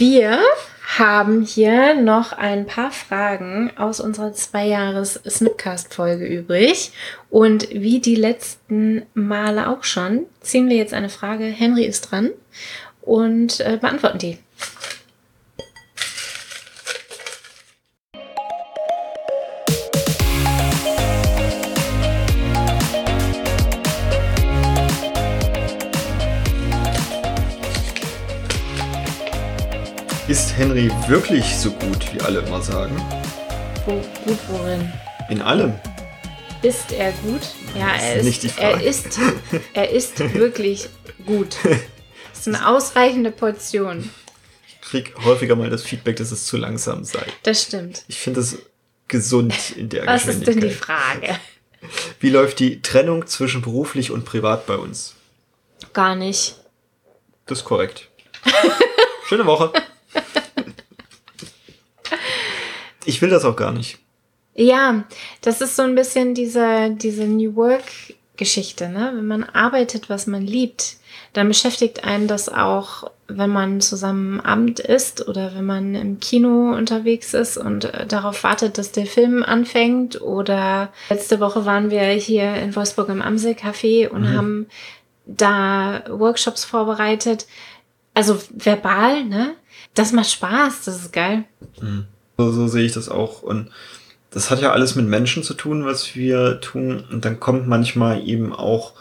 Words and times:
Wir 0.00 0.40
haben 0.96 1.42
hier 1.42 1.94
noch 1.94 2.32
ein 2.32 2.64
paar 2.64 2.90
Fragen 2.90 3.70
aus 3.76 4.00
unserer 4.00 4.32
Zwei-Jahres-Snipcast-Folge 4.32 6.24
übrig. 6.24 6.92
Und 7.28 7.68
wie 7.68 8.00
die 8.00 8.14
letzten 8.14 9.02
Male 9.12 9.68
auch 9.68 9.84
schon, 9.84 10.24
ziehen 10.40 10.70
wir 10.70 10.78
jetzt 10.78 10.94
eine 10.94 11.10
Frage. 11.10 11.44
Henry 11.44 11.84
ist 11.84 12.10
dran 12.10 12.30
und 13.02 13.60
äh, 13.60 13.76
beantworten 13.78 14.16
die. 14.16 14.38
Ist 30.30 30.56
Henry 30.56 30.88
wirklich 31.08 31.44
so 31.56 31.72
gut, 31.72 32.14
wie 32.14 32.20
alle 32.20 32.38
immer 32.38 32.62
sagen? 32.62 32.96
Wo, 33.84 34.00
gut 34.24 34.38
worin? 34.46 34.92
In 35.28 35.42
allem. 35.42 35.74
Ist 36.62 36.92
er 36.92 37.10
gut? 37.24 37.40
Ja, 37.76 37.96
er 37.96 38.14
ist 38.18 38.24
nicht 38.26 38.42
die 38.44 38.48
Frage. 38.48 38.76
er 38.76 38.80
ist, 38.80 39.18
er 39.74 39.90
ist 39.90 40.20
wirklich 40.34 40.88
gut. 41.26 41.56
Das 41.64 42.38
ist 42.42 42.46
eine 42.46 42.68
ausreichende 42.68 43.32
Portion. 43.32 44.08
Ich 44.68 44.80
krieg 44.80 45.14
häufiger 45.24 45.56
mal 45.56 45.68
das 45.68 45.82
Feedback, 45.82 46.14
dass 46.14 46.30
es 46.30 46.46
zu 46.46 46.56
langsam 46.56 47.02
sei. 47.02 47.26
Das 47.42 47.64
stimmt. 47.64 48.04
Ich 48.06 48.20
finde 48.20 48.38
es 48.38 48.56
gesund 49.08 49.72
in 49.76 49.88
der 49.88 50.06
Was 50.06 50.28
ist 50.28 50.46
denn 50.46 50.60
die 50.60 50.68
Geschwindigkeit. 50.68 51.24
Frage? 51.24 51.40
Wie 52.20 52.30
läuft 52.30 52.60
die 52.60 52.82
Trennung 52.82 53.26
zwischen 53.26 53.62
beruflich 53.62 54.12
und 54.12 54.24
privat 54.26 54.64
bei 54.66 54.76
uns? 54.76 55.16
Gar 55.92 56.14
nicht. 56.14 56.54
Das 57.46 57.58
ist 57.58 57.64
korrekt. 57.64 58.06
Schöne 59.28 59.44
Woche. 59.44 59.72
Ich 63.10 63.20
will 63.20 63.28
das 63.28 63.44
auch 63.44 63.56
gar 63.56 63.72
nicht. 63.72 63.98
Ja, 64.54 65.04
das 65.40 65.60
ist 65.60 65.74
so 65.74 65.82
ein 65.82 65.96
bisschen 65.96 66.34
diese, 66.34 66.90
diese 66.90 67.24
New 67.24 67.56
Work-Geschichte, 67.56 68.88
ne? 68.88 69.10
Wenn 69.16 69.26
man 69.26 69.42
arbeitet, 69.42 70.08
was 70.08 70.28
man 70.28 70.42
liebt, 70.46 70.96
dann 71.32 71.48
beschäftigt 71.48 72.04
einen 72.04 72.28
das 72.28 72.48
auch, 72.48 73.10
wenn 73.26 73.50
man 73.50 73.80
zusammen 73.80 74.40
Abend 74.40 74.78
isst 74.78 75.26
oder 75.26 75.56
wenn 75.56 75.66
man 75.66 75.96
im 75.96 76.20
Kino 76.20 76.72
unterwegs 76.72 77.34
ist 77.34 77.56
und 77.56 77.84
äh, 77.84 78.06
darauf 78.06 78.44
wartet, 78.44 78.78
dass 78.78 78.92
der 78.92 79.06
Film 79.06 79.42
anfängt. 79.42 80.20
Oder 80.20 80.92
letzte 81.08 81.40
Woche 81.40 81.66
waren 81.66 81.90
wir 81.90 82.02
hier 82.02 82.54
in 82.54 82.76
Wolfsburg 82.76 83.08
im 83.08 83.22
Amsel 83.22 83.54
Café 83.54 84.08
und 84.08 84.28
haben 84.36 84.66
da 85.26 86.04
Workshops 86.08 86.64
vorbereitet. 86.64 87.46
Also 88.14 88.38
verbal, 88.50 89.24
ne? 89.24 89.54
Das 89.94 90.12
macht 90.12 90.30
Spaß, 90.30 90.84
das 90.84 91.02
ist 91.02 91.12
geil. 91.12 91.44
So, 92.40 92.52
so 92.52 92.68
sehe 92.68 92.86
ich 92.86 92.92
das 92.92 93.08
auch. 93.10 93.42
Und 93.42 93.68
das 94.30 94.50
hat 94.50 94.62
ja 94.62 94.72
alles 94.72 94.94
mit 94.94 95.06
Menschen 95.06 95.42
zu 95.42 95.54
tun, 95.54 95.84
was 95.84 96.14
wir 96.16 96.60
tun. 96.60 97.04
Und 97.12 97.24
dann 97.24 97.38
kommt 97.40 97.68
manchmal 97.68 98.26
eben 98.26 98.54
auch 98.54 98.92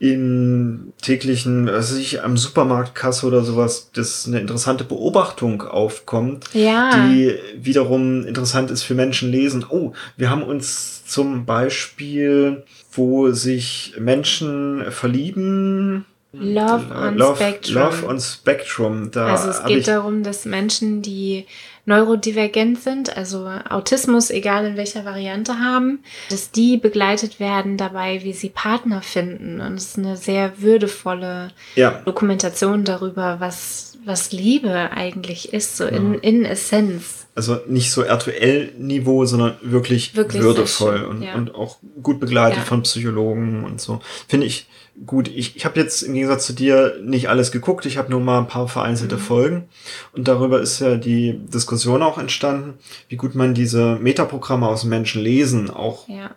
in 0.00 0.92
täglichen, 1.02 1.66
was 1.66 1.90
weiß 1.92 1.98
ich, 1.98 2.22
am 2.22 2.36
Supermarktkasse 2.36 3.26
oder 3.26 3.42
sowas, 3.42 3.90
dass 3.92 4.26
eine 4.26 4.38
interessante 4.40 4.84
Beobachtung 4.84 5.62
aufkommt, 5.62 6.46
Ja. 6.52 6.90
die 7.08 7.34
wiederum 7.56 8.24
interessant 8.24 8.70
ist 8.70 8.84
für 8.84 8.94
Menschen 8.94 9.30
lesen. 9.30 9.64
Oh, 9.68 9.92
wir 10.16 10.30
haben 10.30 10.44
uns 10.44 11.04
zum 11.04 11.44
Beispiel, 11.46 12.62
wo 12.92 13.30
sich 13.32 13.94
Menschen 13.98 14.84
verlieben. 14.90 16.04
Love 16.32 16.94
on 16.94 17.16
Love, 17.16 17.36
Spectrum. 17.36 17.74
Love 17.74 18.06
on 18.06 18.20
Spectrum. 18.20 19.10
Da 19.10 19.26
Also 19.28 19.48
es 19.50 19.64
geht 19.64 19.88
darum, 19.88 20.22
dass 20.22 20.44
Menschen, 20.44 21.02
die 21.02 21.46
neurodivergent 21.88 22.80
sind, 22.80 23.16
also 23.16 23.48
Autismus, 23.68 24.30
egal 24.30 24.66
in 24.66 24.76
welcher 24.76 25.04
Variante 25.04 25.58
haben, 25.58 26.00
dass 26.30 26.50
die 26.52 26.76
begleitet 26.76 27.40
werden 27.40 27.76
dabei, 27.76 28.22
wie 28.22 28.32
sie 28.32 28.50
Partner 28.50 29.02
finden. 29.02 29.60
Und 29.60 29.74
es 29.74 29.86
ist 29.86 29.98
eine 29.98 30.16
sehr 30.16 30.60
würdevolle 30.60 31.50
ja, 31.74 32.02
Dokumentation 32.04 32.84
darüber, 32.84 33.36
was, 33.40 33.98
was 34.04 34.30
Liebe 34.32 34.90
eigentlich 34.92 35.52
ist, 35.52 35.76
so 35.76 35.86
in, 35.86 36.14
in 36.14 36.44
Essenz. 36.44 37.26
Also 37.34 37.58
nicht 37.68 37.92
so 37.92 38.02
RTL-Niveau, 38.02 39.24
sondern 39.24 39.54
wirklich, 39.62 40.14
Wirklich 40.16 40.42
würdevoll 40.42 41.04
und, 41.04 41.22
ja. 41.22 41.34
und 41.34 41.54
auch 41.54 41.76
gut 42.02 42.18
begleitet 42.20 42.58
Ja. 42.58 42.64
von 42.64 42.82
Psychologen 42.82 43.64
und 43.64 43.80
so. 43.80 44.00
Finde 44.26 44.46
ich 44.46 44.66
gut. 45.06 45.28
Ich, 45.28 45.54
ich 45.54 45.64
habe 45.64 45.78
jetzt 45.78 46.02
im 46.02 46.14
Gegensatz 46.14 46.46
zu 46.46 46.52
dir 46.52 46.96
nicht 47.00 47.28
alles 47.28 47.52
geguckt. 47.52 47.86
Ich 47.86 47.96
habe 47.96 48.10
nur 48.10 48.18
mal 48.18 48.40
ein 48.40 48.48
paar 48.48 48.66
vereinzelte 48.66 49.14
Mhm. 49.14 49.20
Folgen. 49.20 49.68
Und 50.12 50.26
darüber 50.26 50.60
ist 50.60 50.80
ja 50.80 50.96
die 50.96 51.38
Diskussion 51.38 51.77
auch 51.86 52.18
entstanden, 52.18 52.78
wie 53.08 53.16
gut 53.16 53.34
man 53.34 53.54
diese 53.54 53.96
Metaprogramme 53.96 54.66
aus 54.68 54.84
Menschen 54.84 55.22
lesen 55.22 55.70
auch 55.70 56.08
Ja. 56.08 56.30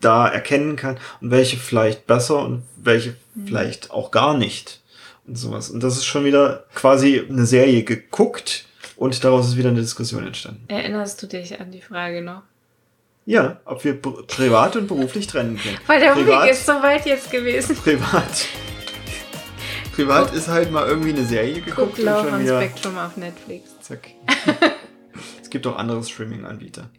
da 0.00 0.28
erkennen 0.28 0.76
kann 0.76 0.98
und 1.20 1.30
welche 1.30 1.56
vielleicht 1.56 2.06
besser 2.06 2.38
und 2.44 2.62
welche 2.76 3.16
Mhm. 3.34 3.46
vielleicht 3.48 3.90
auch 3.90 4.10
gar 4.10 4.36
nicht 4.36 4.80
und 5.26 5.36
sowas. 5.36 5.70
Und 5.70 5.82
das 5.82 5.96
ist 5.96 6.04
schon 6.04 6.24
wieder 6.24 6.64
quasi 6.74 7.22
eine 7.28 7.46
Serie 7.46 7.82
geguckt 7.84 8.66
und 8.96 9.24
daraus 9.24 9.48
ist 9.48 9.56
wieder 9.56 9.70
eine 9.70 9.80
Diskussion 9.80 10.26
entstanden. 10.26 10.64
Erinnerst 10.68 11.22
du 11.22 11.26
dich 11.26 11.58
an 11.60 11.70
die 11.72 11.80
Frage 11.80 12.22
noch? 12.22 12.42
Ja, 13.26 13.58
ob 13.64 13.82
wir 13.84 13.94
pr- 14.00 14.26
privat 14.26 14.76
und 14.76 14.86
beruflich 14.86 15.26
trennen 15.26 15.56
können. 15.56 15.78
Weil 15.86 15.98
der 16.00 16.12
privat, 16.12 16.42
Umweg 16.42 16.50
ist 16.52 16.66
so 16.66 16.72
weit 16.72 17.06
jetzt 17.06 17.30
gewesen. 17.30 17.74
privat. 17.74 18.46
Privat 19.94 20.34
ist 20.34 20.48
halt 20.48 20.72
mal 20.72 20.86
irgendwie 20.86 21.10
eine 21.10 21.24
Serie 21.24 21.60
Guck 21.60 21.66
geguckt 21.66 21.98
und 22.00 22.04
schon 22.06 22.34
on 22.34 22.40
wieder. 22.40 22.60
Spectrum 22.60 22.98
auf 22.98 23.16
Netflix. 23.16 23.70
Zack. 23.80 24.10
es 25.42 25.50
gibt 25.50 25.66
auch 25.66 25.76
andere 25.76 26.02
Streaming-Anbieter. 26.02 26.90